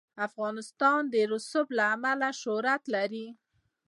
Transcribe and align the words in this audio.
افغانستان 0.27 1.01
د 1.13 1.15
رسوب 1.31 1.67
له 1.77 1.83
امله 1.95 2.29
شهرت 2.41 2.81
لري. 2.95 3.27